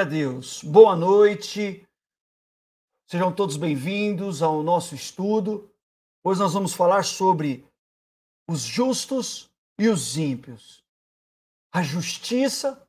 [0.00, 0.62] Glória a Deus.
[0.62, 1.86] Boa noite.
[3.06, 5.70] Sejam todos bem-vindos ao nosso estudo.
[6.24, 7.68] Hoje nós vamos falar sobre
[8.48, 10.82] os justos e os ímpios.
[11.70, 12.88] A justiça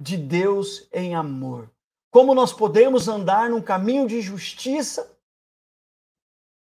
[0.00, 1.70] de Deus em amor.
[2.10, 5.18] Como nós podemos andar num caminho de justiça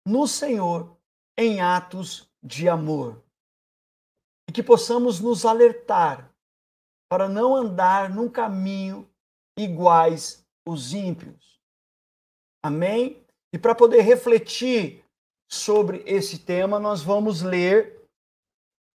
[0.07, 0.97] no Senhor
[1.37, 3.23] em atos de amor.
[4.49, 6.33] E que possamos nos alertar
[7.07, 9.07] para não andar num caminho
[9.59, 11.61] iguais os ímpios.
[12.63, 13.23] Amém?
[13.53, 15.05] E para poder refletir
[15.49, 18.03] sobre esse tema, nós vamos ler,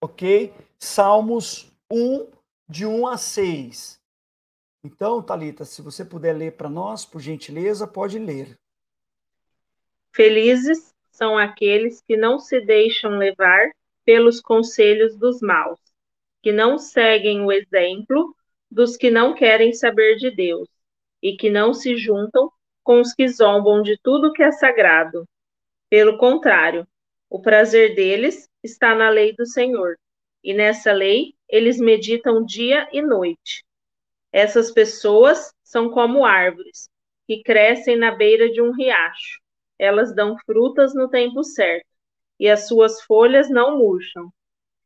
[0.02, 0.54] ok?
[0.80, 2.30] Salmos 1,
[2.70, 4.00] de 1 a 6.
[4.84, 8.58] Então, Talita, se você puder ler para nós, por gentileza, pode ler.
[10.14, 13.72] Felizes são aqueles que não se deixam levar
[14.06, 15.80] pelos conselhos dos maus,
[16.42, 18.36] que não seguem o exemplo
[18.74, 20.68] dos que não querem saber de Deus
[21.22, 22.52] e que não se juntam
[22.84, 25.26] com os que zombam de tudo que é sagrado.
[25.90, 26.88] Pelo contrário,
[27.30, 29.96] o prazer deles está na lei do Senhor,
[30.44, 33.64] e nessa lei eles meditam dia e noite.
[34.32, 36.90] Essas pessoas são como árvores
[37.28, 39.40] que crescem na beira de um riacho.
[39.78, 41.88] Elas dão frutas no tempo certo,
[42.40, 44.34] e as suas folhas não murcham.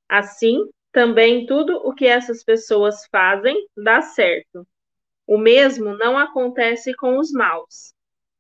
[0.10, 4.67] Assim, também tudo o que essas pessoas fazem dá certo.
[5.28, 7.94] O mesmo não acontece com os maus.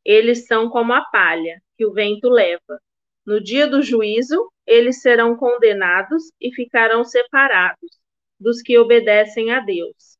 [0.03, 2.81] Eles são como a palha que o vento leva.
[3.23, 7.99] No dia do juízo, eles serão condenados e ficarão separados
[8.39, 10.17] dos que obedecem a Deus.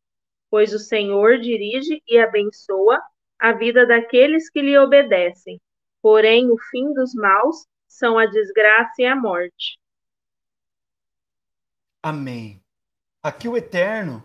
[0.48, 3.02] Pois o Senhor dirige e abençoa
[3.40, 5.60] a vida daqueles que lhe obedecem.
[6.04, 9.80] Porém, o fim dos maus são a desgraça e a morte.
[12.04, 12.64] Amém.
[13.24, 14.24] Aqui o Eterno,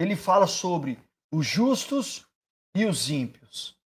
[0.00, 1.02] ele fala sobre
[1.32, 2.26] os justos
[2.74, 3.78] e os ímpios.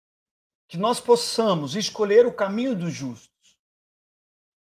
[0.70, 3.58] Que nós possamos escolher o caminho dos justos.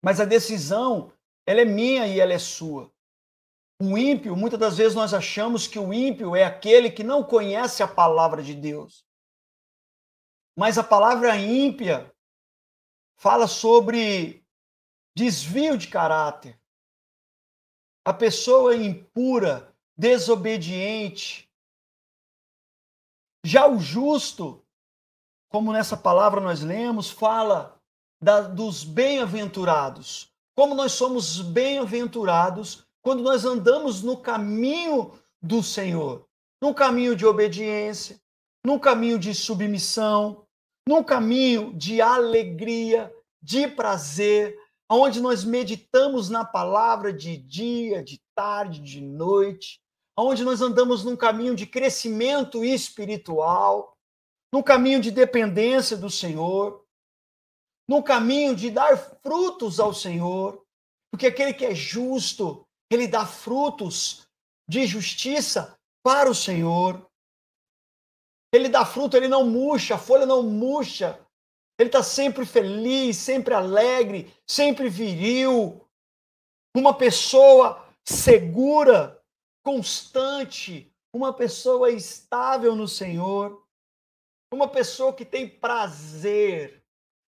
[0.04, 1.12] Mas a decisão,
[1.48, 2.94] ela é minha e ela é sua.
[3.82, 7.84] O ímpio, muitas das vezes nós achamos que o ímpio é aquele que não conhece
[7.84, 9.06] a palavra de Deus.
[10.58, 12.14] Mas a palavra ímpia
[13.18, 14.46] fala sobre
[15.16, 16.60] desvio de caráter,
[18.06, 21.50] a pessoa impura, desobediente.
[23.44, 24.64] Já o justo,
[25.50, 27.82] como nessa palavra nós lemos, fala
[28.22, 30.32] da, dos bem-aventurados.
[30.56, 36.28] Como nós somos bem-aventurados quando nós andamos no caminho do Senhor,
[36.62, 38.20] num caminho de obediência,
[38.64, 40.46] num caminho de submissão,
[40.88, 44.58] num caminho de alegria, de prazer,
[44.90, 49.82] onde nós meditamos na palavra de dia, de tarde, de noite,
[50.18, 53.98] onde nós andamos num caminho de crescimento espiritual,
[54.54, 56.86] num caminho de dependência do Senhor,
[57.88, 60.64] num caminho de dar frutos ao Senhor,
[61.12, 64.28] porque aquele que é justo, ele dá frutos
[64.68, 67.06] de justiça para o Senhor.
[68.54, 71.25] Ele dá fruto, ele não murcha, a folha não murcha,
[71.78, 75.86] ele está sempre feliz, sempre alegre, sempre viril.
[76.76, 79.22] Uma pessoa segura,
[79.64, 83.66] constante, uma pessoa estável no Senhor.
[84.54, 86.86] Uma pessoa que tem prazer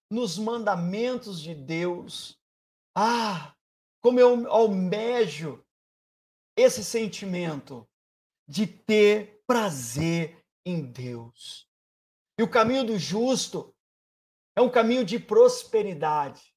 [0.10, 2.40] nos mandamentos de Deus.
[2.96, 3.54] Ah,
[4.02, 5.64] como eu almejo
[6.56, 7.88] esse sentimento
[8.48, 11.68] de ter prazer em Deus.
[12.40, 13.76] E o caminho do justo
[14.58, 16.52] é um caminho de prosperidade.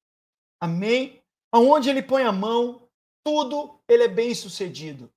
[0.59, 1.21] Amém?
[1.51, 2.89] Aonde ele põe a mão,
[3.23, 5.13] tudo ele é bem sucedido.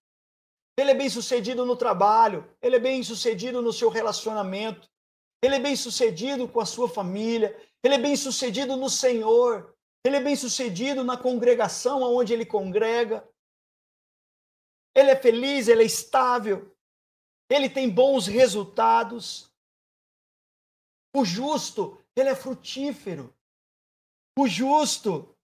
[0.76, 4.86] Ele é bem sucedido no trabalho, ele é bem sucedido no seu relacionamento,
[5.42, 10.16] ele é bem sucedido com a sua família, ele é bem sucedido no Senhor, ele
[10.16, 13.26] é bem sucedido na congregação onde ele congrega.
[14.94, 16.76] Ele é feliz, ele é estável,
[17.48, 19.50] ele tem bons resultados.
[21.16, 23.34] O justo, ele é frutífero.
[24.38, 25.34] O justo,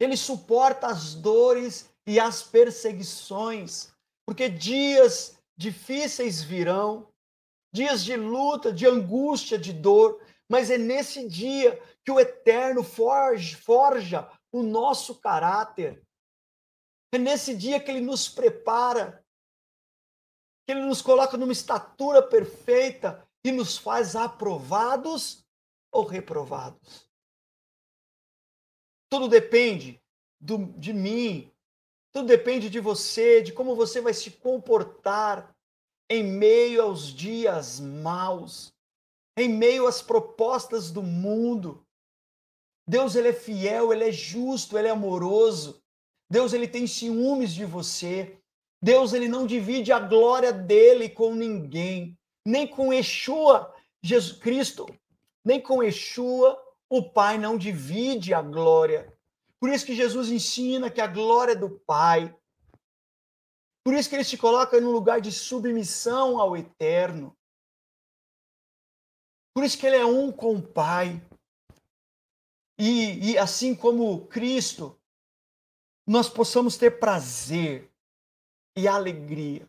[0.00, 3.92] ele suporta as dores e as perseguições,
[4.26, 7.08] porque dias difíceis virão,
[7.72, 10.20] dias de luta, de angústia, de dor,
[10.50, 16.02] mas é nesse dia que o Eterno forja, forja o nosso caráter.
[17.12, 19.24] É nesse dia que ele nos prepara,
[20.66, 25.43] que ele nos coloca numa estatura perfeita e nos faz aprovados
[25.94, 27.08] ou reprovados.
[29.08, 30.02] Tudo depende
[30.40, 31.50] do, de mim,
[32.12, 35.56] tudo depende de você, de como você vai se comportar
[36.10, 38.74] em meio aos dias maus,
[39.38, 41.86] em meio às propostas do mundo.
[42.86, 45.82] Deus ele é fiel, ele é justo, ele é amoroso.
[46.30, 48.38] Deus ele tem ciúmes de você.
[48.82, 54.86] Deus ele não divide a glória dele com ninguém, nem com Yeshua, Jesus Cristo,
[55.44, 56.58] nem com Yeshua,
[56.88, 59.12] o Pai não divide a glória.
[59.60, 62.34] Por isso que Jesus ensina que a glória é do Pai.
[63.84, 67.36] Por isso que ele se coloca num lugar de submissão ao eterno.
[69.54, 71.22] Por isso que ele é um com o Pai.
[72.78, 74.98] E, e assim como Cristo,
[76.06, 77.90] nós possamos ter prazer
[78.76, 79.68] e alegria.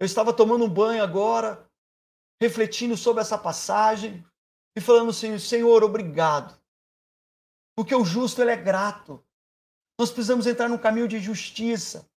[0.00, 1.70] Eu estava tomando um banho agora,
[2.40, 4.24] refletindo sobre essa passagem
[4.76, 6.58] e falando assim: Senhor, obrigado.
[7.76, 9.22] Porque o justo ele é grato.
[9.98, 12.08] Nós precisamos entrar num caminho de justiça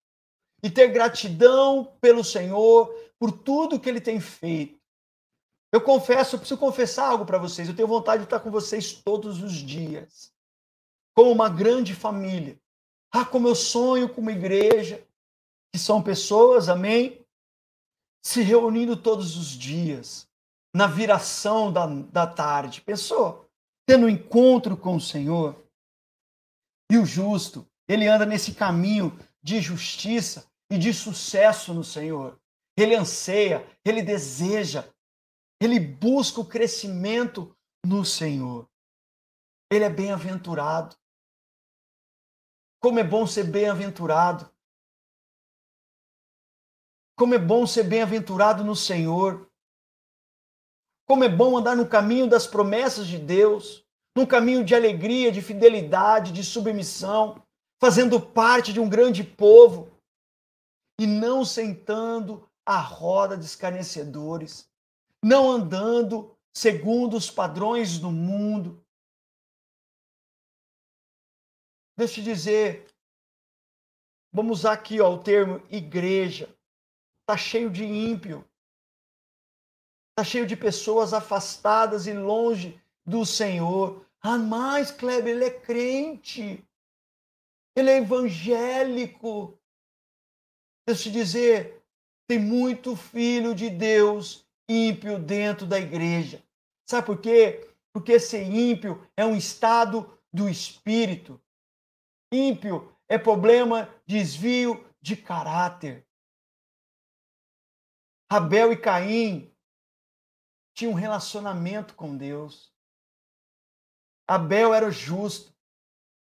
[0.63, 4.81] e ter gratidão pelo Senhor por tudo que ele tem feito.
[5.73, 7.69] Eu confesso, eu preciso confessar algo para vocês.
[7.69, 10.33] Eu tenho vontade de estar com vocês todos os dias,
[11.15, 12.59] como uma grande família.
[13.13, 15.05] Ah, como eu sonho com uma igreja,
[15.73, 17.25] que são pessoas, amém?
[18.25, 20.29] Se reunindo todos os dias,
[20.75, 22.81] na viração da, da tarde.
[22.81, 23.49] Pensou?
[23.87, 25.63] Tendo um encontro com o Senhor.
[26.91, 32.41] E o justo, ele anda nesse caminho de justiça e de sucesso no Senhor.
[32.77, 34.93] Ele anseia, ele deseja,
[35.61, 37.57] ele busca o crescimento
[37.87, 38.69] no Senhor.
[39.71, 40.97] Ele é bem-aventurado.
[42.81, 44.51] Como é bom ser bem-aventurado.
[47.17, 49.51] Como é bom ser bem-aventurado no Senhor.
[51.07, 53.85] Como é bom andar no caminho das promessas de Deus,
[54.17, 57.43] num caminho de alegria, de fidelidade, de submissão,
[57.81, 59.91] fazendo parte de um grande povo
[60.99, 64.69] e não sentando à roda de escarnecedores,
[65.23, 68.85] não andando segundo os padrões do mundo,
[71.97, 72.87] Deixa eu te dizer,
[74.33, 76.49] vamos usar aqui ó, o termo igreja.
[77.23, 78.45] Está cheio de ímpio.
[80.17, 84.07] Está cheio de pessoas afastadas e longe do Senhor.
[84.23, 86.65] Ah, mas, Kleber, ele é crente.
[87.77, 89.59] Ele é evangélico.
[90.87, 91.83] Deixa eu te dizer,
[92.29, 96.41] tem muito filho de Deus ímpio dentro da igreja.
[96.89, 97.69] Sabe por quê?
[97.93, 101.43] Porque ser ímpio é um estado do espírito.
[102.33, 106.07] Ímpio é problema, desvio de caráter.
[108.31, 109.54] Abel e Caim
[110.75, 112.73] tinham um relacionamento com Deus.
[114.27, 115.55] Abel era justo,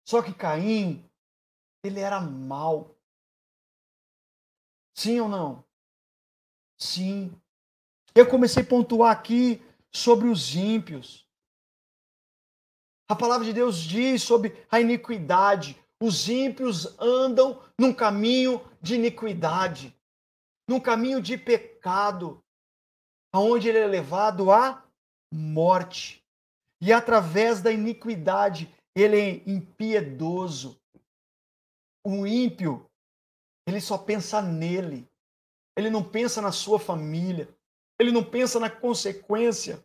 [0.08, 1.08] só que Caim,
[1.84, 2.96] ele era mau.
[4.96, 5.66] Sim ou não?
[6.80, 7.40] Sim.
[8.16, 9.62] Eu comecei a pontuar aqui
[9.92, 11.28] sobre os ímpios.
[13.10, 19.96] A palavra de Deus diz sobre a iniquidade, os ímpios andam num caminho de iniquidade,
[20.68, 22.44] num caminho de pecado,
[23.34, 24.86] aonde ele é levado à
[25.34, 26.24] morte.
[26.82, 30.80] E através da iniquidade, ele é impiedoso.
[32.06, 32.90] O ímpio,
[33.68, 35.08] ele só pensa nele.
[35.76, 37.50] Ele não pensa na sua família.
[38.00, 39.84] Ele não pensa na consequência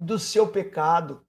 [0.00, 1.26] do seu pecado.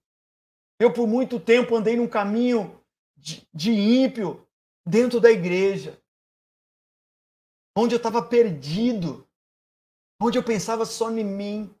[0.78, 2.80] Eu, por muito tempo, andei num caminho
[3.16, 4.46] de, de ímpio
[4.86, 6.00] dentro da igreja,
[7.76, 9.28] onde eu estava perdido,
[10.20, 11.74] onde eu pensava só em mim.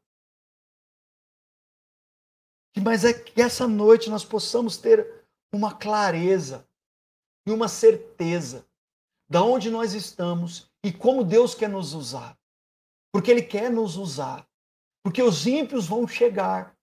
[2.82, 6.66] Mas é que essa noite nós possamos ter uma clareza
[7.46, 8.66] e uma certeza
[9.28, 12.38] da onde nós estamos e como Deus quer nos usar.
[13.12, 14.48] Porque Ele quer nos usar.
[15.04, 16.76] Porque os ímpios vão chegar.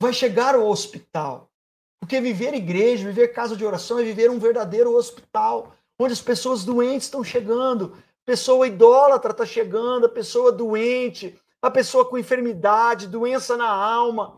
[0.00, 1.50] Vai chegar ao hospital.
[1.98, 6.64] Porque viver igreja, viver casa de oração é viver um verdadeiro hospital, onde as pessoas
[6.64, 13.56] doentes estão chegando, pessoa idólatra está chegando, a pessoa doente, a pessoa com enfermidade, doença
[13.56, 14.36] na alma,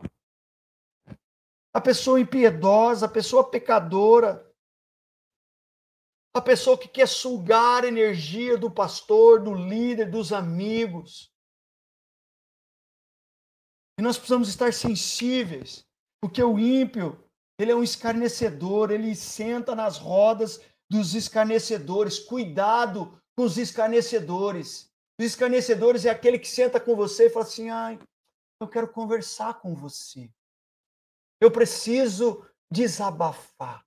[1.73, 4.47] a pessoa impiedosa, a pessoa pecadora,
[6.35, 11.33] a pessoa que quer sugar a energia do pastor, do líder, dos amigos.
[13.99, 15.85] E nós precisamos estar sensíveis,
[16.21, 17.23] porque o ímpio
[17.59, 22.19] ele é um escarnecedor, ele senta nas rodas dos escarnecedores.
[22.19, 24.91] Cuidado com os escarnecedores.
[25.17, 27.97] Os escarnecedores é aquele que senta com você e fala assim: ai,
[28.59, 30.29] eu quero conversar com você.
[31.39, 33.85] Eu preciso desabafar.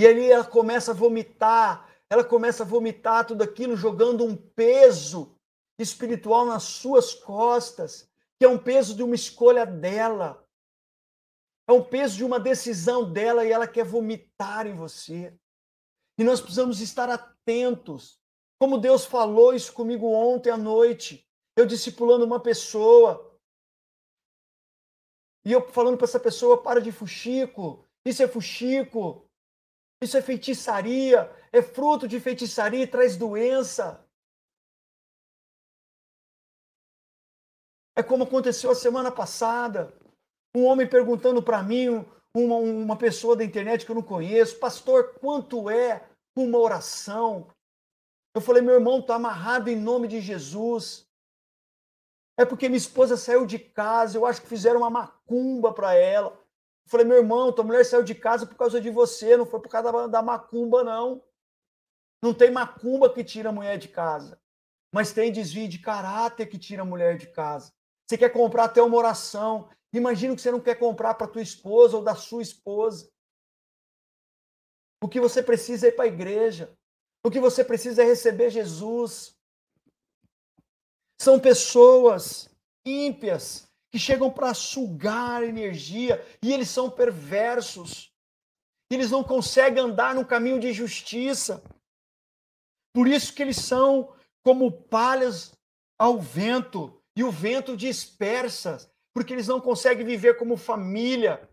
[0.00, 5.36] E ali ela começa a vomitar ela começa a vomitar tudo aquilo, jogando um peso
[5.76, 8.08] espiritual nas suas costas,
[8.38, 10.46] que é um peso de uma escolha dela.
[11.68, 15.36] É um peso de uma decisão dela e ela quer vomitar em você.
[16.16, 17.35] E nós precisamos estar atentos.
[18.58, 21.26] Como Deus falou isso comigo ontem à noite,
[21.56, 23.38] eu discipulando uma pessoa.
[25.44, 29.30] E eu falando para essa pessoa: para de fuxico, isso é fuxico,
[30.02, 34.04] isso é feitiçaria, é fruto de feitiçaria e traz doença.
[37.94, 39.96] É como aconteceu a semana passada.
[40.54, 45.14] Um homem perguntando para mim, uma, uma pessoa da internet que eu não conheço, pastor,
[45.18, 47.48] quanto é uma oração?
[48.34, 51.08] Eu falei, meu irmão, está amarrado em nome de Jesus.
[52.36, 56.28] É porque minha esposa saiu de casa, eu acho que fizeram uma macumba para ela.
[56.28, 59.60] Eu falei, meu irmão, tua mulher saiu de casa por causa de você, não foi
[59.60, 61.22] por causa da, da macumba, não.
[62.22, 64.38] Não tem macumba que tira a mulher de casa,
[64.92, 67.72] mas tem desvio de caráter que tira a mulher de casa.
[68.06, 69.68] Você quer comprar até uma oração.
[69.92, 73.10] Imagina que você não quer comprar para tua esposa ou da sua esposa.
[75.02, 76.72] O que você precisa é ir para a igreja.
[77.24, 79.36] O que você precisa é receber Jesus.
[81.20, 82.48] São pessoas
[82.84, 88.12] ímpias que chegam para sugar energia e eles são perversos.
[88.90, 91.62] Eles não conseguem andar no caminho de justiça.
[92.94, 95.52] Por isso que eles são como palhas
[95.98, 101.48] ao vento e o vento dispersa, porque eles não conseguem viver como família.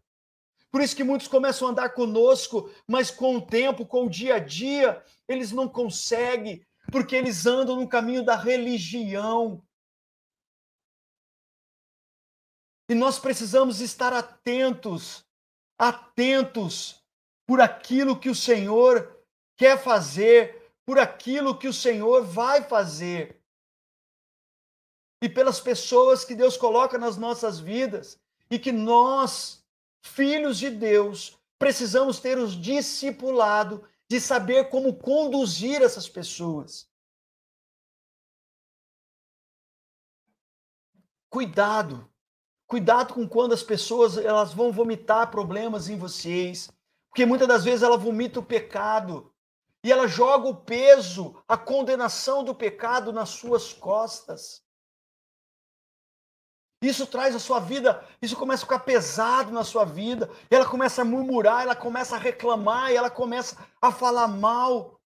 [0.74, 4.38] Por isso que muitos começam a andar conosco, mas com o tempo, com o dia
[4.38, 9.64] a dia, eles não conseguem, porque eles andam no caminho da religião.
[12.90, 15.24] E nós precisamos estar atentos,
[15.78, 17.06] atentos
[17.46, 19.24] por aquilo que o Senhor
[19.56, 23.40] quer fazer, por aquilo que o Senhor vai fazer
[25.22, 29.63] e pelas pessoas que Deus coloca nas nossas vidas e que nós,
[30.04, 36.88] filhos de Deus, precisamos ter os discipulado de saber como conduzir essas pessoas.
[41.30, 42.08] Cuidado.
[42.68, 46.72] Cuidado com quando as pessoas elas vão vomitar problemas em vocês,
[47.10, 49.32] porque muitas das vezes ela vomita o pecado
[49.84, 54.63] e ela joga o peso, a condenação do pecado nas suas costas.
[56.84, 60.30] Isso traz a sua vida, isso começa a ficar pesado na sua vida.
[60.52, 65.00] Ela começa a murmurar, ela começa a reclamar, ela começa a falar mal.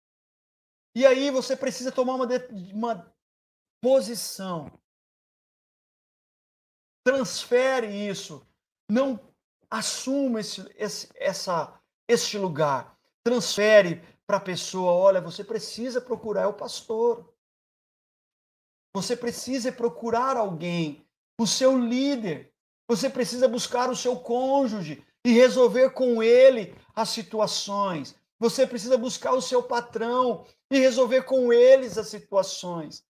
[0.95, 2.29] E aí você precisa tomar uma,
[2.73, 3.13] uma
[3.83, 4.71] posição.
[7.05, 8.47] Transfere isso.
[8.89, 9.19] Não
[9.69, 11.77] assuma esse, esse, essa,
[12.09, 12.97] este lugar.
[13.25, 17.35] Transfere para a pessoa: olha, você precisa procurar o pastor.
[18.95, 21.04] Você precisa procurar alguém
[21.39, 22.53] o seu líder.
[22.89, 28.15] Você precisa buscar o seu cônjuge e resolver com ele as situações.
[28.39, 33.05] Você precisa buscar o seu patrão e resolver com eles as situações.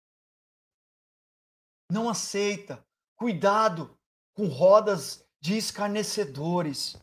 [1.90, 2.84] Não aceita.
[3.16, 3.96] Cuidado
[4.34, 6.96] com rodas de escarnecedores.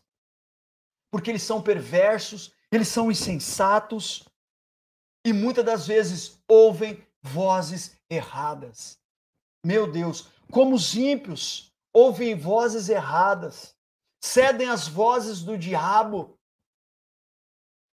[1.10, 4.28] Porque eles são perversos, eles são insensatos
[5.24, 8.98] e muitas das vezes ouvem vozes erradas.
[9.64, 13.74] Meu Deus, como os ímpios ouvem vozes erradas,
[14.20, 16.38] cedem às vozes do diabo,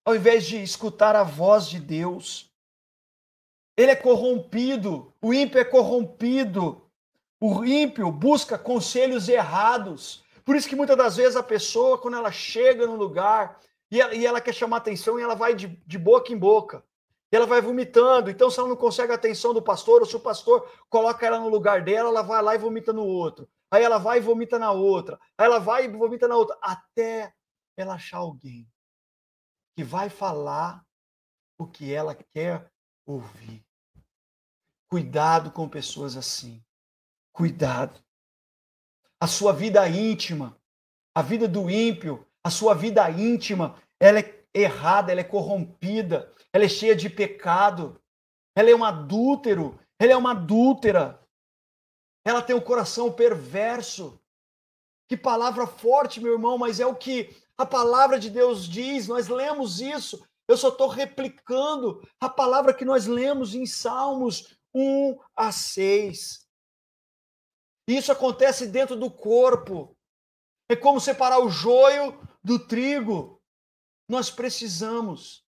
[0.06, 2.52] ao invés de escutar a voz de Deus.
[3.76, 6.84] Ele é corrompido, o ímpio é corrompido.
[7.40, 10.24] O ímpio busca conselhos errados.
[10.44, 13.60] Por isso que muitas das vezes a pessoa, quando ela chega no lugar
[13.92, 16.84] e ela, e ela quer chamar atenção, e ela vai de, de boca em boca.
[17.32, 18.30] E ela vai vomitando.
[18.30, 21.40] Então, se ela não consegue a atenção do pastor, ou se o pastor coloca ela
[21.40, 23.50] no lugar dela, ela vai lá e vomita no outro.
[23.70, 25.20] Aí ela vai e vomita na outra.
[25.38, 26.58] Aí ela vai e vomita na outra.
[26.62, 27.34] Até
[27.76, 28.68] ela achar alguém
[29.76, 30.84] que vai falar
[31.60, 32.72] o que ela quer
[33.06, 33.64] ouvir.
[34.90, 36.64] Cuidado com pessoas assim.
[37.34, 38.02] Cuidado.
[39.20, 40.58] A sua vida íntima,
[41.14, 44.24] a vida do ímpio, a sua vida íntima, ela é
[44.62, 48.02] errada, ela é corrompida, ela é cheia de pecado,
[48.56, 51.22] ela é um adúltero, ela é uma adúltera,
[52.26, 54.22] ela tem um coração perverso.
[55.10, 59.28] Que palavra forte, meu irmão, mas é o que a palavra de Deus diz, nós
[59.28, 60.28] lemos isso.
[60.48, 66.48] Eu só estou replicando a palavra que nós lemos em Salmos 1 a 6.
[67.88, 69.96] Isso acontece dentro do corpo.
[70.70, 73.37] É como separar o joio do trigo.
[74.10, 75.46] Nós precisamos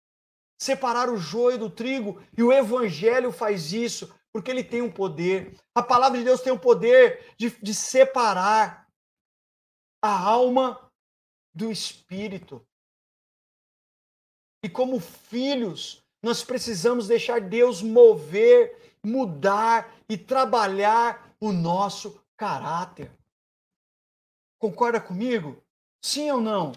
[0.60, 5.60] separar o joio do trigo, e o evangelho faz isso, porque ele tem um poder.
[5.76, 8.88] A palavra de Deus tem o poder de, de separar
[10.02, 10.92] a alma
[11.54, 12.66] do espírito.
[14.64, 23.12] E como filhos, nós precisamos deixar Deus mover, mudar e trabalhar o nosso caráter.
[24.58, 25.62] Concorda comigo?
[26.02, 26.72] Sim ou não?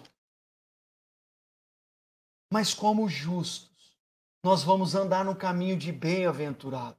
[2.51, 3.97] Mas como justos,
[4.43, 6.97] nós vamos andar no caminho de bem-aventurados.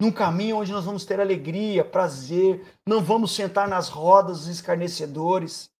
[0.00, 5.70] Num caminho onde nós vamos ter alegria, prazer, não vamos sentar nas rodas dos escarnecedores.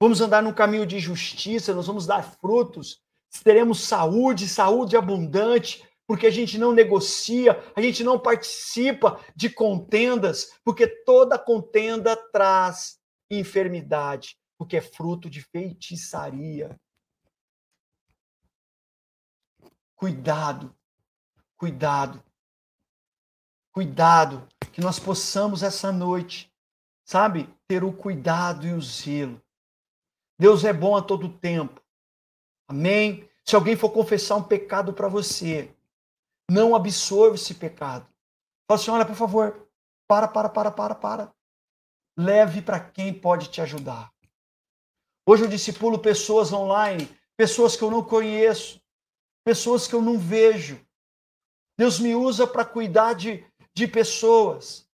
[0.00, 3.00] Vamos andar num caminho de justiça, nós vamos dar frutos,
[3.42, 10.52] teremos saúde, saúde abundante, porque a gente não negocia, a gente não participa de contendas,
[10.64, 12.98] porque toda contenda traz
[13.30, 16.78] enfermidade, porque é fruto de feitiçaria.
[19.96, 20.74] Cuidado,
[21.56, 22.22] cuidado,
[23.72, 26.52] cuidado, que nós possamos essa noite,
[27.04, 29.40] sabe, ter o cuidado e o zelo.
[30.38, 31.82] Deus é bom a todo tempo.
[32.68, 33.28] Amém?
[33.42, 35.74] Se alguém for confessar um pecado para você,
[36.50, 38.06] não absorva esse pecado.
[38.68, 39.68] Fala assim: olha, por favor,
[40.06, 41.36] para, para, para, para, para
[42.16, 44.10] leve para quem pode te ajudar.
[45.28, 48.80] Hoje eu discipulo pessoas online, pessoas que eu não conheço,
[49.46, 50.84] pessoas que eu não vejo.
[51.78, 54.90] Deus me usa para cuidar de, de pessoas.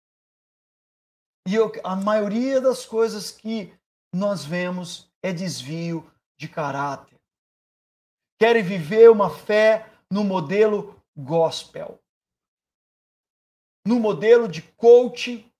[1.47, 3.71] E eu, a maioria das coisas que
[4.11, 7.19] nós vemos é desvio de caráter.
[8.39, 12.01] Querem viver uma fé no modelo gospel,
[13.85, 15.51] no modelo de coaching,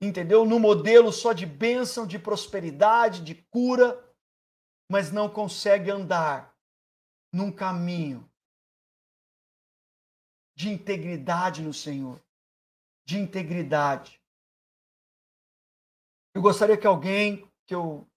[0.00, 0.44] entendeu?
[0.44, 3.98] No modelo só de bênção, de prosperidade, de cura,
[4.88, 6.56] mas não consegue andar
[7.32, 8.28] num caminho
[10.54, 12.20] de integridade no Senhor,
[13.04, 14.20] de integridade.
[16.34, 18.08] Eu gostaria que alguém que eu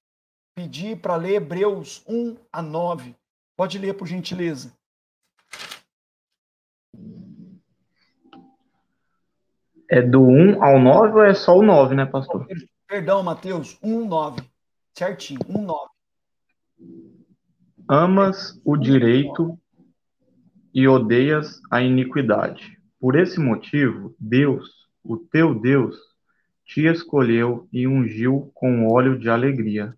[0.56, 3.15] pedi para ler Hebreus 1 a 9,
[3.56, 4.76] pode ler por gentileza.
[9.89, 12.47] É do 1 ao 9 ou é só o 9, né, pastor?
[12.88, 14.41] Perdão, Mateus, 1, 9.
[14.97, 15.90] Certinho, 1, 9.
[17.93, 19.60] Amas o direito
[20.73, 22.80] e odeias a iniquidade.
[22.97, 25.97] Por esse motivo, Deus, o teu Deus,
[26.63, 29.93] te escolheu e ungiu com óleo de alegria,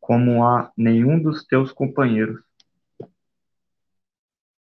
[0.00, 2.40] como a nenhum dos teus companheiros.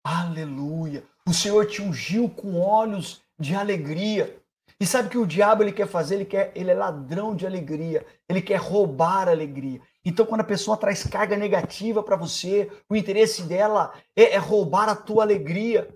[0.03, 1.05] Aleluia!
[1.25, 4.37] O Senhor te ungiu com óleos de alegria.
[4.81, 6.17] E sabe o que o diabo ele quer fazer?
[6.17, 8.05] Ele quer, ele é ladrão de alegria.
[8.29, 9.81] Ele quer roubar a alegria.
[10.09, 14.89] Então, quando a pessoa traz carga negativa para você, o interesse dela é, é roubar
[14.89, 15.93] a tua alegria,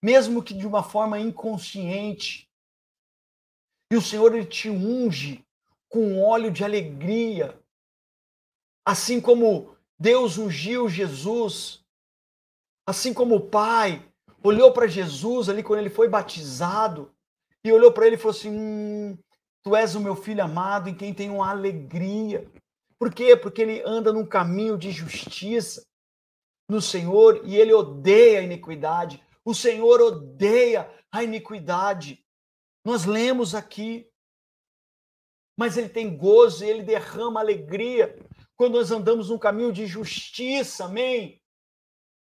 [0.00, 2.48] mesmo que de uma forma inconsciente.
[3.90, 5.44] E o Senhor ele te unge
[5.88, 7.60] com óleo de alegria,
[8.86, 11.84] assim como Deus ungiu Jesus,
[12.86, 14.08] assim como o Pai
[14.44, 17.12] olhou para Jesus ali quando ele foi batizado
[17.64, 19.18] e olhou para ele e falou assim: hum,
[19.62, 22.50] Tu és o meu filho amado em quem tenho alegria.
[23.00, 23.34] Por quê?
[23.34, 25.82] Porque ele anda num caminho de justiça
[26.68, 29.26] no Senhor e ele odeia a iniquidade.
[29.42, 32.22] O Senhor odeia a iniquidade.
[32.84, 34.06] Nós lemos aqui.
[35.58, 38.18] Mas ele tem gozo, ele derrama alegria
[38.54, 41.40] quando nós andamos num caminho de justiça, amém?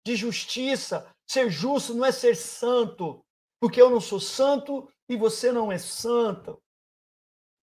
[0.06, 1.06] De justiça.
[1.30, 3.26] Ser justo não é ser santo,
[3.60, 6.62] porque eu não sou santo e você não é santo,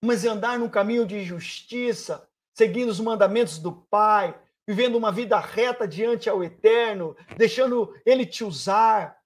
[0.05, 2.28] mas andar no caminho de justiça,
[2.59, 8.43] seguindo os mandamentos do Pai, vivendo uma vida reta diante ao Eterno, deixando Ele te
[8.43, 9.17] usar,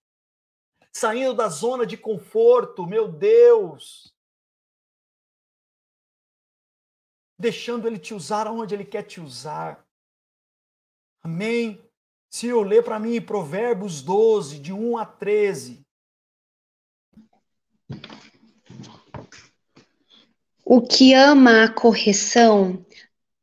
[0.92, 4.14] saindo da zona de conforto, meu Deus.
[7.38, 9.82] Deixando Ele te usar onde Ele quer te usar.
[11.22, 11.82] Amém?
[12.28, 15.82] Se eu ler para mim Provérbios 12, de 1 a 13,
[20.74, 22.82] O que ama a correção,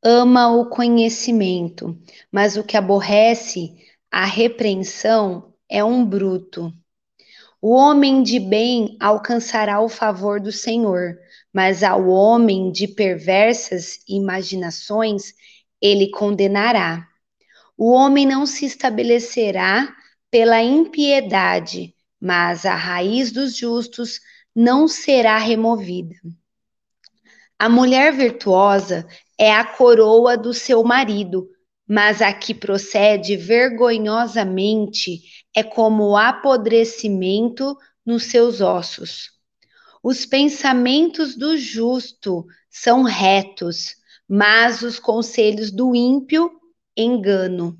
[0.03, 1.97] ama o conhecimento,
[2.31, 3.75] mas o que aborrece
[4.12, 6.73] a repreensão é um bruto.
[7.62, 11.17] O homem de bem alcançará o favor do Senhor,
[11.53, 15.33] mas ao homem de perversas imaginações
[15.81, 17.05] ele condenará.
[17.77, 19.93] O homem não se estabelecerá
[20.31, 24.19] pela impiedade, mas a raiz dos justos
[24.55, 26.15] não será removida.
[27.57, 29.05] A mulher virtuosa
[29.39, 31.47] é a coroa do seu marido,
[31.88, 35.21] mas a que procede vergonhosamente
[35.56, 39.32] é como apodrecimento nos seus ossos.
[40.04, 43.95] Os pensamentos do justo são retos,
[44.28, 46.52] mas os conselhos do ímpio,
[46.95, 47.80] engano.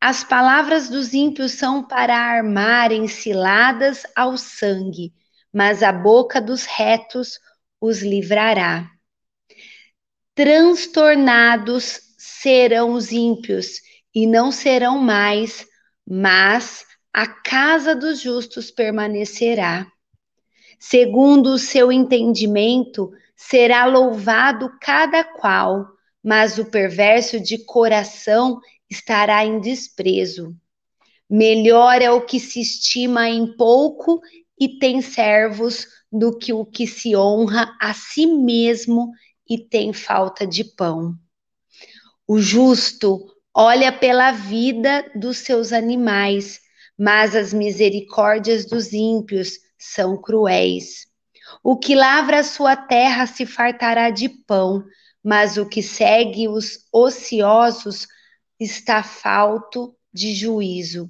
[0.00, 5.12] As palavras dos ímpios são para armarem ciladas ao sangue,
[5.52, 7.40] mas a boca dos retos
[7.80, 8.88] os livrará.
[10.38, 13.80] Transtornados serão os ímpios
[14.14, 15.66] e não serão mais,
[16.08, 19.84] mas a casa dos justos permanecerá.
[20.78, 25.88] Segundo o seu entendimento, será louvado cada qual,
[26.22, 30.54] mas o perverso de coração estará em desprezo.
[31.28, 34.20] Melhor é o que se estima em pouco
[34.56, 39.10] e tem servos do que o que se honra a si mesmo
[39.48, 41.14] e tem falta de pão.
[42.26, 46.60] O justo olha pela vida dos seus animais,
[46.98, 51.06] mas as misericórdias dos ímpios são cruéis.
[51.62, 54.84] O que lavra a sua terra se fartará de pão,
[55.24, 58.06] mas o que segue os ociosos
[58.60, 61.08] está falto de juízo.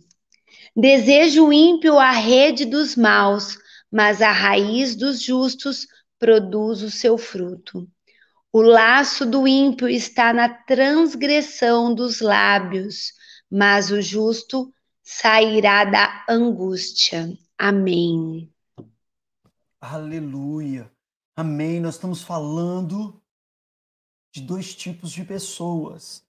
[0.77, 3.59] Deseja o ímpio a rede dos maus,
[3.91, 5.87] mas a raiz dos justos
[6.19, 7.89] produz o seu fruto.
[8.59, 13.13] O laço do ímpio está na transgressão dos lábios,
[13.49, 17.39] mas o justo sairá da angústia.
[17.57, 18.53] Amém.
[19.81, 20.93] Aleluia.
[21.37, 21.79] Amém.
[21.79, 23.23] Nós estamos falando
[24.33, 26.27] de dois tipos de pessoas: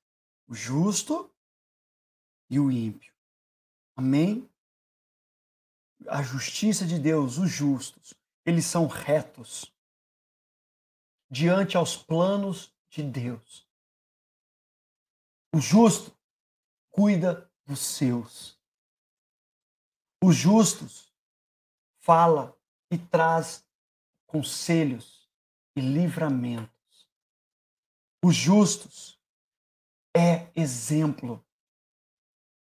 [0.48, 1.34] o justo
[2.48, 3.12] e o ímpio.
[3.96, 4.48] Amém?
[6.08, 8.14] A justiça de Deus, os justos,
[8.46, 9.74] eles são retos
[11.30, 13.68] diante aos planos de Deus.
[15.54, 16.18] O justo
[16.90, 18.60] cuida dos seus.
[20.24, 21.14] Os justos
[22.00, 22.58] fala
[22.92, 23.66] e traz
[24.28, 25.30] conselhos
[25.76, 27.08] e livramentos.
[28.24, 29.20] Os justos
[30.16, 31.44] é exemplo.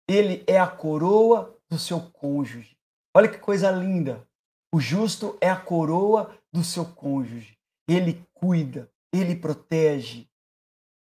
[0.09, 2.77] Ele é a coroa do seu cônjuge.
[3.14, 4.29] Olha que coisa linda.
[4.73, 7.56] O justo é a coroa do seu cônjuge.
[7.88, 10.29] Ele cuida, ele protege,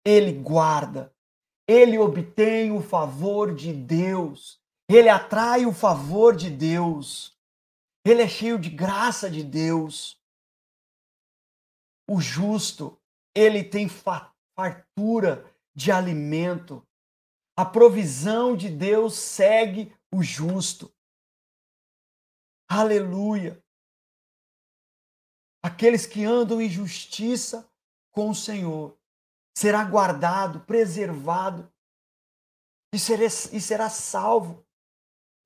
[0.05, 1.13] ele guarda,
[1.67, 7.37] ele obtém o favor de Deus, ele atrai o favor de Deus,
[8.05, 10.19] ele é cheio de graça de Deus.
[12.09, 12.99] O justo,
[13.35, 16.83] ele tem fartura de alimento.
[17.55, 20.91] A provisão de Deus segue o justo.
[22.67, 23.61] Aleluia
[25.63, 27.69] aqueles que andam em justiça
[28.11, 28.97] com o Senhor.
[29.57, 31.71] Será guardado, preservado
[32.93, 34.65] e será, e será salvo.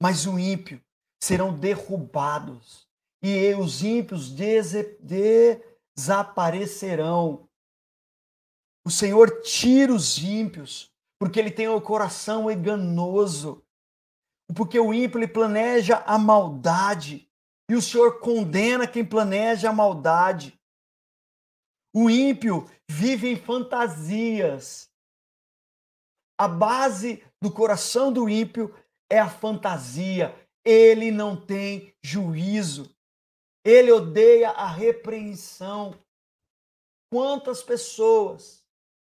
[0.01, 0.83] Mas o ímpio
[1.21, 2.87] serão derrubados
[3.21, 4.29] e os ímpios
[5.95, 7.47] desaparecerão.
[8.85, 13.63] O Senhor tira os ímpios, porque ele tem o coração enganoso.
[14.53, 17.31] Porque o ímpio planeja a maldade
[17.69, 20.59] e o Senhor condena quem planeja a maldade.
[21.95, 24.89] O ímpio vive em fantasias.
[26.37, 28.75] A base do coração do ímpio
[29.09, 30.35] é a fantasia.
[30.65, 32.93] Ele não tem juízo.
[33.63, 35.93] Ele odeia a repreensão.
[37.11, 38.65] Quantas pessoas,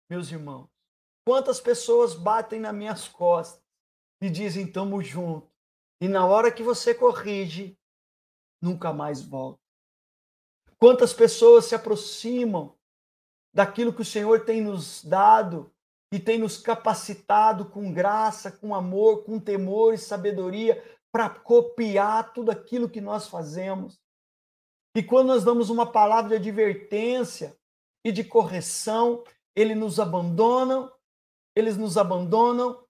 [0.10, 0.70] meus irmãos,
[1.28, 3.62] quantas pessoas batem nas minhas costas
[4.22, 5.50] e dizem: estamos juntos.
[6.02, 7.78] E na hora que você corrige,
[8.62, 9.60] nunca mais volta.
[10.78, 12.74] Quantas pessoas se aproximam
[13.54, 15.72] daquilo que o Senhor tem nos dado
[16.12, 22.52] e tem nos capacitado com graça, com amor, com temor e sabedoria para copiar tudo
[22.52, 24.00] aquilo que nós fazemos.
[24.95, 27.58] E quando nós damos uma palavra de advertência
[28.04, 29.24] e de correção,
[29.56, 30.91] eles nos abandonam,
[31.56, 32.84] eles nos abandonam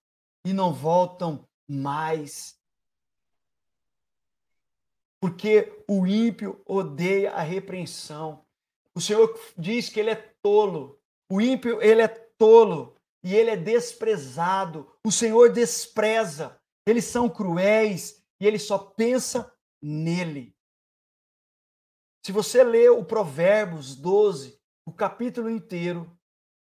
[0.45, 2.58] e não voltam mais
[5.21, 8.45] porque o ímpio odeia a repreensão.
[8.95, 10.99] O Senhor diz que ele é tolo.
[11.31, 14.91] O ímpio, ele é tolo e ele é desprezado.
[15.05, 16.59] O Senhor despreza.
[16.87, 20.55] Eles são cruéis e ele só pensa nele.
[22.25, 26.09] Se você ler o Provérbios 12, o capítulo inteiro,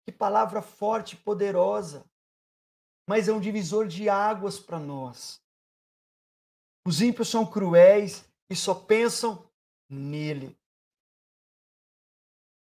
[0.06, 2.06] que palavra forte e poderosa.
[3.08, 5.42] Mas é um divisor de águas para nós.
[6.86, 9.50] Os ímpios são cruéis e só pensam
[9.90, 10.60] nele.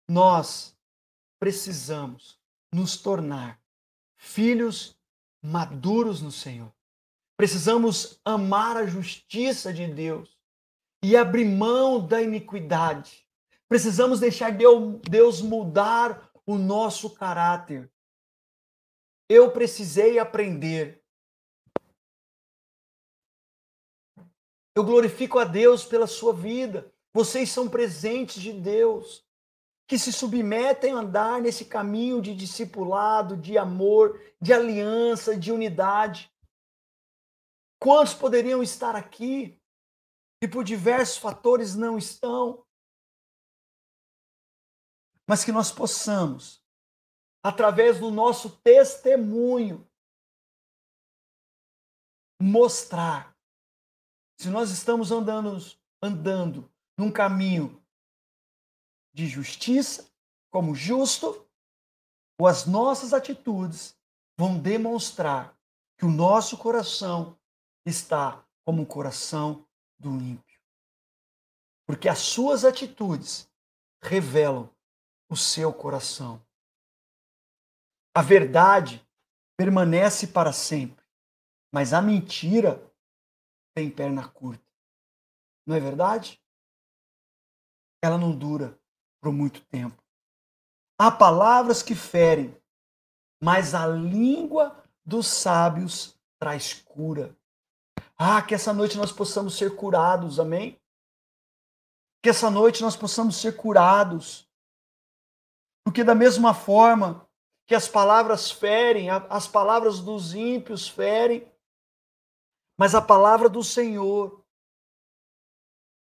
[0.07, 0.73] Nós
[1.37, 2.39] precisamos
[2.73, 3.61] nos tornar
[4.15, 4.97] filhos
[5.41, 6.73] maduros no Senhor.
[7.35, 10.39] Precisamos amar a justiça de Deus
[11.03, 13.27] e abrir mão da iniquidade.
[13.67, 17.91] Precisamos deixar Deus mudar o nosso caráter.
[19.27, 21.02] Eu precisei aprender.
[24.75, 26.91] Eu glorifico a Deus pela sua vida.
[27.13, 29.23] Vocês são presentes de Deus
[29.87, 36.33] que se submetem a andar nesse caminho de discipulado, de amor, de aliança, de unidade.
[37.79, 39.61] Quantos poderiam estar aqui
[40.41, 42.65] e por diversos fatores não estão?
[45.27, 46.65] Mas que nós possamos,
[47.43, 49.87] através do nosso testemunho,
[52.41, 53.32] mostrar
[54.43, 55.57] se nós estamos andando,
[56.01, 57.81] andando num caminho
[59.13, 60.11] de justiça,
[60.51, 61.47] como justo,
[62.37, 63.97] ou as nossas atitudes
[64.37, 65.57] vão demonstrar
[65.97, 67.39] que o nosso coração
[67.85, 69.65] está como o coração
[69.97, 70.59] do ímpio.
[71.87, 73.49] Porque as suas atitudes
[74.01, 74.69] revelam
[75.29, 76.45] o seu coração.
[78.13, 79.01] A verdade
[79.55, 81.05] permanece para sempre,
[81.71, 82.92] mas a mentira
[83.73, 84.63] tem perna curta.
[85.65, 86.41] Não é verdade?
[88.01, 88.77] Ela não dura
[89.21, 90.01] por muito tempo.
[90.99, 92.55] Há palavras que ferem,
[93.41, 97.35] mas a língua dos sábios traz cura.
[98.17, 100.79] Ah, que essa noite nós possamos ser curados, amém?
[102.21, 104.47] Que essa noite nós possamos ser curados.
[105.83, 107.27] Porque da mesma forma
[107.65, 111.47] que as palavras ferem, as palavras dos ímpios ferem,
[112.77, 114.43] mas a palavra do Senhor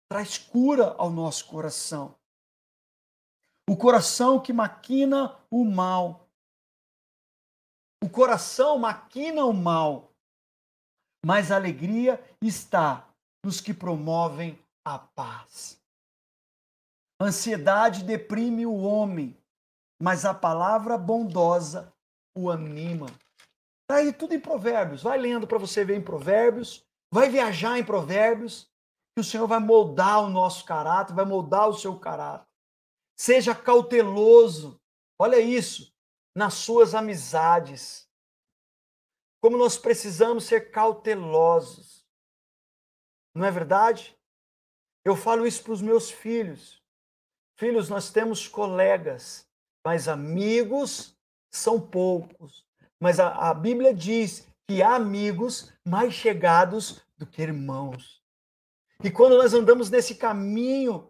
[0.10, 2.18] traz cura ao nosso coração
[3.70, 6.30] o coração que maquina o mal.
[8.02, 10.14] O coração maquina o mal,
[11.26, 13.10] mas a alegria está
[13.44, 15.82] nos que promovem a paz.
[17.20, 19.36] ansiedade deprime o homem,
[20.02, 21.92] mas a palavra bondosa
[22.38, 23.08] o anima.
[23.90, 25.02] Está aí tudo em Provérbios.
[25.02, 28.70] Vai lendo para você ver em Provérbios, vai viajar em Provérbios,
[29.16, 32.46] que o Senhor vai moldar o nosso caráter, vai moldar o seu caráter.
[33.18, 34.78] Seja cauteloso,
[35.18, 35.96] olha isso,
[36.36, 38.12] nas suas amizades.
[39.42, 42.06] Como nós precisamos ser cautelosos.
[43.34, 44.20] Não é verdade?
[45.06, 46.84] Eu falo isso para os meus filhos.
[47.58, 49.50] Filhos, nós temos colegas,
[49.86, 51.18] mas amigos
[51.50, 52.67] são poucos.
[53.00, 58.22] Mas a, a Bíblia diz que há amigos mais chegados do que irmãos.
[59.04, 61.08] E quando nós andamos nesse caminho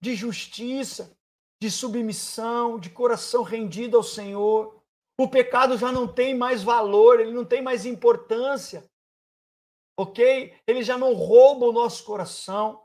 [0.00, 1.16] de justiça,
[1.60, 4.80] de submissão, de coração rendido ao Senhor.
[5.18, 8.88] O pecado já não tem mais valor, ele não tem mais importância.
[9.98, 10.54] Ok?
[10.66, 12.84] Ele já não rouba o nosso coração.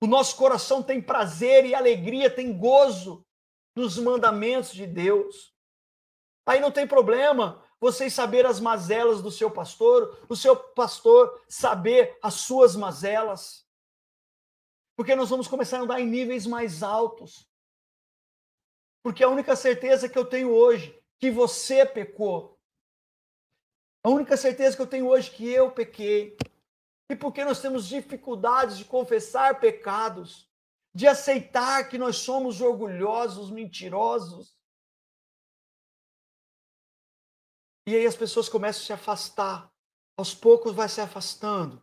[0.00, 3.24] O nosso coração tem prazer e alegria, tem gozo
[3.74, 5.52] nos mandamentos de Deus.
[6.46, 12.16] Aí não tem problema vocês saber as mazelas do seu pastor, o seu pastor saber
[12.22, 13.66] as suas mazelas.
[14.96, 17.50] Porque nós vamos começar a andar em níveis mais altos.
[19.02, 22.58] Porque a única certeza que eu tenho hoje que você pecou.
[24.02, 26.36] A única certeza que eu tenho hoje que eu pequei.
[27.10, 30.48] E porque nós temos dificuldades de confessar pecados,
[30.94, 34.56] de aceitar que nós somos orgulhosos, mentirosos.
[37.86, 39.70] E aí as pessoas começam a se afastar.
[40.18, 41.82] Aos poucos vai se afastando,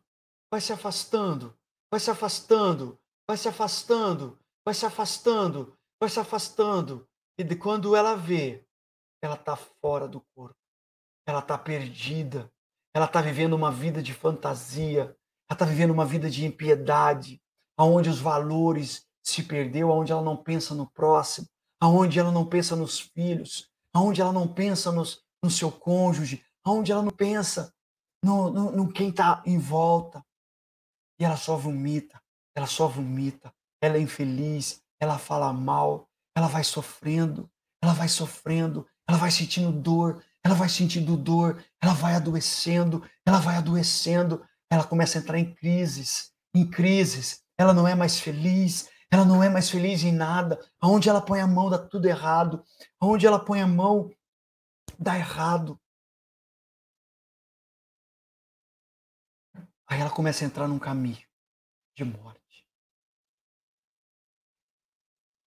[0.51, 1.55] vai se afastando,
[1.89, 7.07] vai se afastando, vai se afastando, vai se afastando, vai se afastando.
[7.37, 8.65] E de quando ela vê,
[9.21, 10.57] ela está fora do corpo.
[11.25, 12.51] Ela está perdida.
[12.93, 15.15] Ela está vivendo uma vida de fantasia.
[15.49, 17.41] Ela está vivendo uma vida de impiedade,
[17.77, 21.47] aonde os valores se perdeu, aonde ela não pensa no próximo,
[21.79, 26.91] aonde ela não pensa nos filhos, aonde ela não pensa nos, no seu cônjuge, aonde
[26.91, 27.73] ela não pensa
[28.23, 30.23] no, no, no quem está em volta.
[31.19, 32.19] E ela só vomita,
[32.55, 37.49] ela só vomita, ela é infeliz, ela fala mal, ela vai sofrendo,
[37.81, 43.39] ela vai sofrendo, ela vai sentindo dor, ela vai sentindo dor, ela vai adoecendo, ela
[43.39, 48.89] vai adoecendo, ela começa a entrar em crises, em crises, ela não é mais feliz,
[49.11, 52.63] ela não é mais feliz em nada, aonde ela põe a mão dá tudo errado,
[52.99, 54.09] aonde ela põe a mão
[54.99, 55.79] dá errado.
[59.87, 61.27] Aí ela começa a entrar num caminho
[61.95, 62.43] de morte.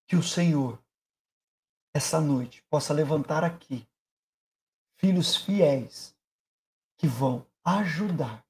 [0.07, 0.83] que o Senhor,
[1.95, 3.87] essa noite, possa levantar aqui
[4.99, 6.17] filhos fiéis
[6.97, 8.47] que vão ajudar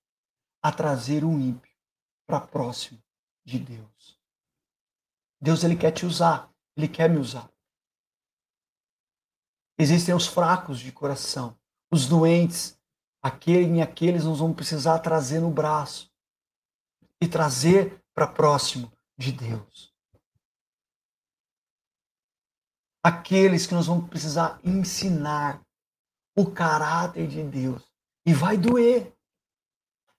[0.62, 1.74] a trazer o ímpio
[2.26, 3.02] para próximo
[3.44, 4.20] de Deus.
[5.40, 7.50] Deus ele quer te usar, ele quer me usar.
[9.78, 11.56] Existem os fracos de coração,
[11.90, 12.78] os doentes,
[13.22, 16.10] aquele e aqueles nós vamos precisar trazer no braço
[17.20, 19.94] e trazer para próximo de Deus.
[23.04, 25.60] Aqueles que nós vamos precisar ensinar
[26.36, 27.82] o caráter de Deus.
[28.26, 29.14] E vai doer.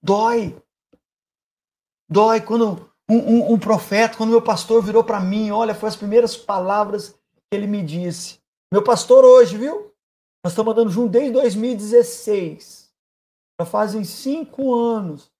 [0.02, 0.62] Dói.
[2.10, 5.96] Dói quando um, um, um profeta, quando meu pastor virou para mim, olha, foi as
[5.96, 7.18] primeiras palavras que
[7.52, 8.40] ele me disse.
[8.72, 9.96] Meu pastor hoje, viu?
[10.44, 12.94] Nós estamos andando junto desde 2016.
[13.60, 15.32] Já fazem cinco anos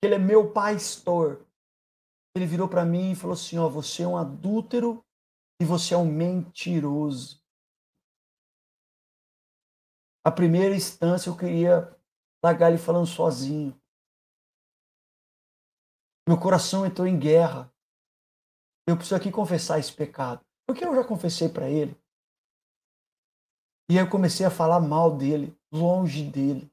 [0.00, 1.46] que ele é meu pastor.
[2.36, 5.04] Ele virou para mim e falou assim: ó, você é um adúltero
[5.60, 7.40] e você é um mentiroso.
[10.24, 11.96] A primeira instância eu queria
[12.44, 13.80] largar ele falando sozinho.
[16.28, 17.72] Meu coração entrou em guerra.
[18.86, 20.44] Eu preciso aqui confessar esse pecado.
[20.66, 21.96] Porque eu já confessei para ele.
[23.90, 26.70] E eu comecei a falar mal dele, longe dele.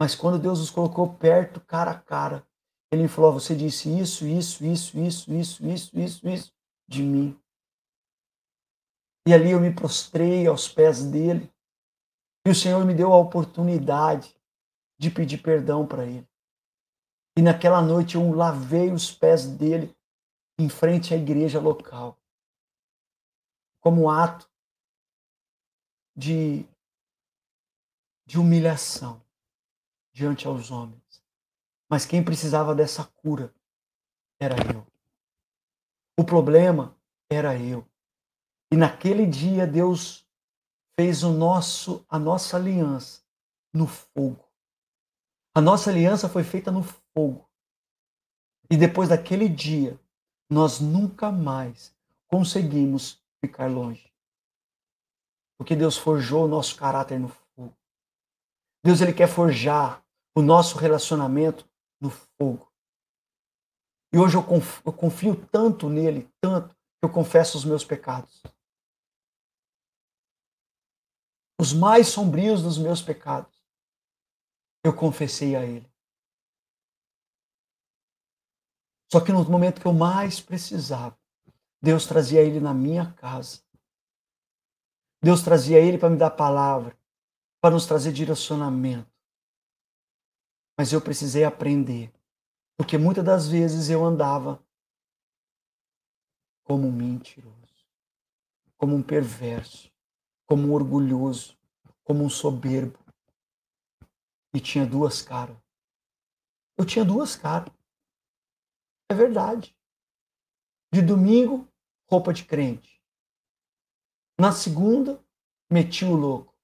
[0.00, 2.46] Mas quando Deus nos colocou perto, cara a cara,
[2.90, 6.52] ele me falou: Você disse isso, isso, isso, isso, isso, isso, isso, isso
[6.88, 7.38] de mim.
[9.26, 11.50] E ali eu me prostrei aos pés dele.
[12.46, 14.36] E o Senhor me deu a oportunidade
[14.98, 16.28] de pedir perdão para ele.
[17.36, 19.94] E naquela noite eu lavei os pés dele
[20.58, 22.18] em frente à igreja local.
[23.80, 24.48] Como ato
[26.14, 26.64] de,
[28.26, 29.22] de humilhação
[30.12, 31.22] diante aos homens.
[31.88, 33.52] Mas quem precisava dessa cura
[34.40, 34.86] era eu.
[36.18, 36.96] O problema
[37.30, 37.86] era eu.
[38.70, 40.26] E naquele dia Deus
[40.98, 43.22] fez o nosso a nossa aliança
[43.72, 44.44] no fogo.
[45.54, 47.48] A nossa aliança foi feita no fogo.
[48.70, 49.98] E depois daquele dia,
[50.48, 51.94] nós nunca mais
[52.28, 54.13] conseguimos ficar longe.
[55.58, 57.76] Porque Deus forjou o nosso caráter no fogo.
[58.84, 60.04] Deus ele quer forjar
[60.36, 61.68] o nosso relacionamento
[62.00, 62.70] no fogo.
[64.12, 68.42] E hoje eu confio, eu confio tanto nele, tanto, que eu confesso os meus pecados.
[71.60, 73.64] Os mais sombrios dos meus pecados,
[74.84, 75.90] eu confessei a ele.
[79.10, 81.18] Só que no momento que eu mais precisava,
[81.80, 83.62] Deus trazia ele na minha casa.
[85.24, 86.94] Deus trazia ele para me dar palavra,
[87.58, 89.10] para nos trazer direcionamento.
[90.78, 92.12] Mas eu precisei aprender
[92.76, 94.62] porque muitas das vezes eu andava
[96.62, 97.86] como um mentiroso,
[98.76, 99.90] como um perverso,
[100.44, 101.56] como um orgulhoso,
[102.02, 102.98] como um soberbo.
[104.52, 105.56] E tinha duas caras.
[106.76, 107.72] Eu tinha duas caras.
[109.08, 109.74] É verdade.
[110.92, 111.66] De domingo,
[112.10, 112.93] roupa de crente.
[114.38, 115.24] Na segunda,
[115.70, 116.54] meti o louco.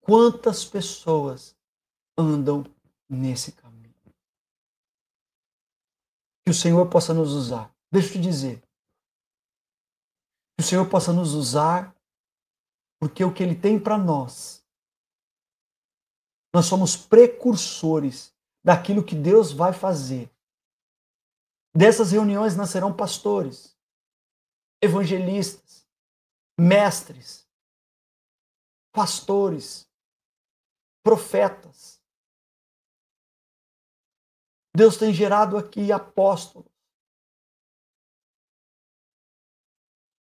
[0.00, 1.56] Quantas pessoas
[2.16, 2.64] andam
[3.08, 3.94] nesse caminho?
[6.44, 7.72] Que o Senhor possa nos usar.
[7.90, 8.60] Deixa eu te dizer.
[10.56, 11.94] Que o Senhor possa nos usar,
[13.00, 14.64] porque o que Ele tem para nós,
[16.54, 20.30] nós somos precursores daquilo que Deus vai fazer.
[21.74, 23.71] Dessas reuniões nascerão pastores,
[24.82, 25.86] evangelistas,
[26.58, 27.48] mestres,
[28.92, 29.88] pastores,
[31.02, 32.02] profetas,
[34.74, 36.70] Deus tem gerado aqui apóstolos.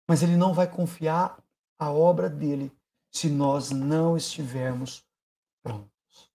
[0.08, 1.42] Mas ele não vai confiar
[1.78, 2.72] a obra dele
[3.10, 5.04] se nós não estivermos
[5.62, 6.32] prontos.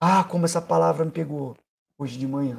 [0.00, 1.56] Ah, como essa palavra me pegou
[1.98, 2.58] hoje de manhã.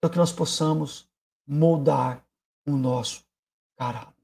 [0.00, 1.08] Para que nós possamos
[1.46, 2.26] moldar
[2.74, 3.24] o nosso
[3.76, 4.14] caráter.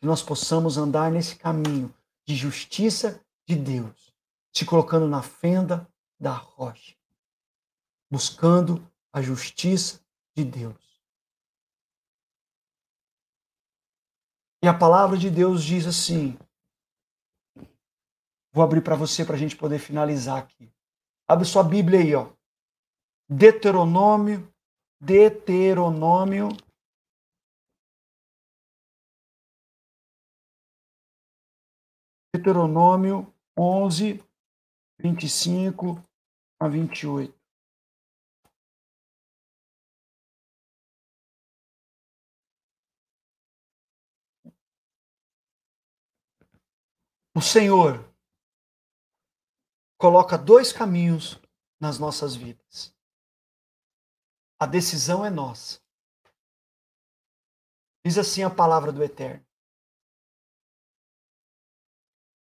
[0.00, 1.94] Que nós possamos andar nesse caminho
[2.26, 4.14] de justiça de Deus,
[4.52, 6.96] se colocando na fenda da rocha,
[8.10, 10.00] buscando a justiça
[10.34, 10.86] de Deus.
[14.62, 16.36] E a palavra de Deus diz assim:
[18.52, 20.70] vou abrir para você para a gente poder finalizar aqui.
[21.28, 22.32] Abre sua Bíblia aí, ó.
[23.28, 24.52] Deuteronômio,
[25.00, 26.48] Deuteronômio.
[32.36, 34.22] Deuteronômio 11,
[34.98, 36.02] 25
[36.60, 37.34] a 28.
[47.34, 48.04] O Senhor
[49.98, 51.40] coloca dois caminhos
[51.80, 52.94] nas nossas vidas.
[54.58, 55.80] A decisão é nossa.
[58.04, 59.45] Diz assim a palavra do Eterno.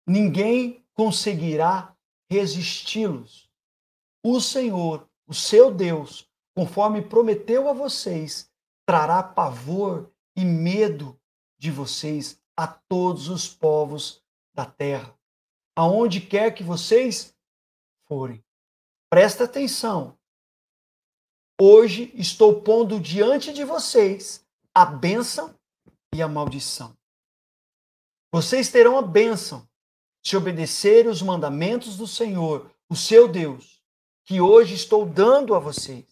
[0.07, 1.97] Ninguém conseguirá
[2.31, 3.51] resisti-los.
[4.23, 8.51] O Senhor, o seu Deus, conforme prometeu a vocês,
[8.87, 11.19] trará pavor e medo
[11.59, 14.23] de vocês a todos os povos
[14.55, 15.19] da terra,
[15.77, 17.35] aonde quer que vocês
[18.07, 18.45] forem.
[19.11, 20.19] Presta atenção.
[21.61, 24.45] Hoje estou pondo diante de vocês
[24.75, 25.57] a bênção
[26.13, 26.97] e a maldição.
[28.33, 29.69] Vocês terão a bênção
[30.25, 33.83] se obedecerem os mandamentos do Senhor, o seu Deus,
[34.25, 36.07] que hoje estou dando a vocês.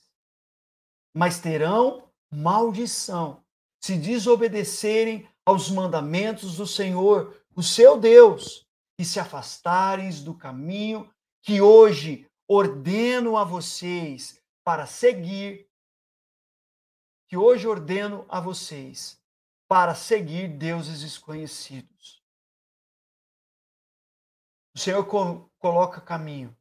[1.14, 3.42] Mas terão maldição
[3.80, 8.66] se desobedecerem aos mandamentos do Senhor, o seu Deus,
[8.98, 11.10] e se afastarem do caminho
[11.42, 15.68] que hoje ordeno a vocês para seguir,
[17.26, 19.20] que hoje ordeno a vocês
[19.66, 22.21] para seguir deuses desconhecidos.
[24.74, 25.04] O Senhor
[25.58, 26.56] coloca caminho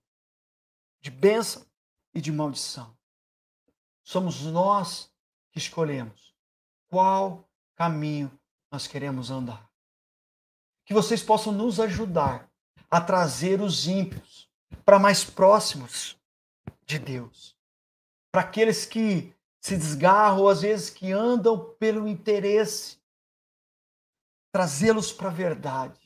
[0.99, 1.65] de bênção
[2.13, 2.95] e de maldição.
[4.03, 5.11] Somos nós
[5.51, 6.35] que escolhemos
[6.87, 8.31] qual caminho
[8.71, 9.69] nós queremos andar.
[10.85, 12.51] Que vocês possam nos ajudar
[12.89, 14.49] a trazer os ímpios
[14.83, 16.17] para mais próximos
[16.85, 17.57] de Deus.
[18.31, 22.99] Para aqueles que se desgarram, ou às vezes que andam pelo interesse,
[24.51, 26.00] trazê-los para a verdade.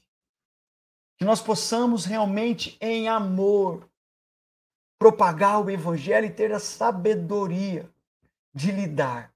[1.17, 3.89] Que nós possamos realmente, em amor,
[4.97, 7.89] propagar o Evangelho e ter a sabedoria
[8.53, 9.33] de lidar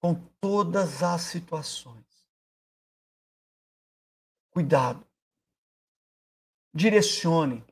[0.00, 2.04] com todas as situações.
[4.50, 5.06] Cuidado.
[6.74, 7.64] Direcione.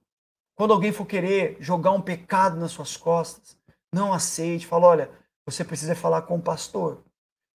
[0.54, 3.58] Quando alguém for querer jogar um pecado nas suas costas,
[3.92, 4.66] não aceite.
[4.66, 5.10] Fala, olha,
[5.44, 7.04] você precisa falar com o pastor.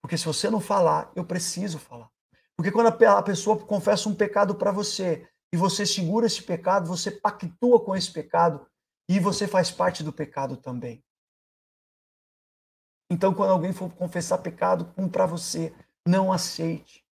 [0.01, 2.09] Porque se você não falar, eu preciso falar.
[2.55, 7.11] Porque quando a pessoa confessa um pecado para você e você segura esse pecado, você
[7.11, 8.65] pactua com esse pecado
[9.09, 11.03] e você faz parte do pecado também.
[13.09, 15.75] Então, quando alguém for confessar pecado para você,
[16.07, 17.05] não aceite.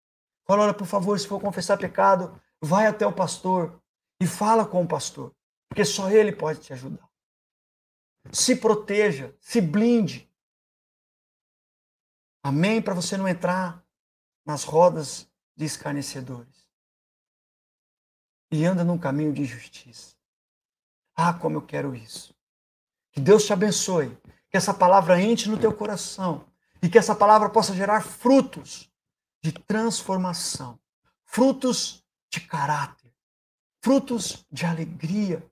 [0.47, 3.82] Fala, olha, por favor, se for confessar pecado, vai até o pastor
[4.20, 5.34] e fala com o pastor,
[5.68, 7.09] porque só ele pode te ajudar.
[8.32, 10.30] Se proteja, se blinde.
[12.45, 12.80] Amém?
[12.80, 13.84] Para você não entrar
[14.47, 16.57] nas rodas de escarnecedores.
[18.51, 20.16] E anda num caminho de justiça.
[21.14, 22.34] Ah, como eu quero isso.
[23.12, 24.16] Que Deus te abençoe
[24.51, 26.46] que essa palavra entre no teu coração
[26.82, 28.90] e que essa palavra possa gerar frutos
[29.42, 30.78] de transformação,
[31.24, 33.12] frutos de caráter,
[33.82, 35.44] frutos de alegria,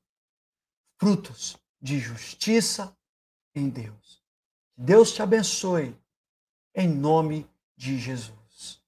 [0.99, 2.97] frutos de justiça
[3.55, 4.23] em Deus.
[4.77, 5.97] Deus te abençoe,
[6.75, 8.83] em nome de Jesus.